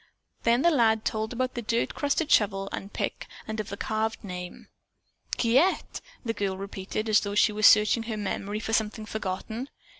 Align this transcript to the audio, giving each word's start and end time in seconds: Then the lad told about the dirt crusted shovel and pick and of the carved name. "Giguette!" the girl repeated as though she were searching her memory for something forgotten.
Then 0.41 0.63
the 0.63 0.71
lad 0.71 1.05
told 1.05 1.31
about 1.31 1.53
the 1.53 1.61
dirt 1.61 1.93
crusted 1.93 2.31
shovel 2.31 2.69
and 2.71 2.91
pick 2.91 3.27
and 3.47 3.59
of 3.59 3.69
the 3.69 3.77
carved 3.77 4.23
name. 4.23 4.67
"Giguette!" 5.37 6.01
the 6.25 6.33
girl 6.33 6.57
repeated 6.57 7.07
as 7.07 7.19
though 7.19 7.35
she 7.35 7.51
were 7.51 7.61
searching 7.61 8.01
her 8.09 8.17
memory 8.17 8.59
for 8.59 8.73
something 8.73 9.05
forgotten. 9.05 9.69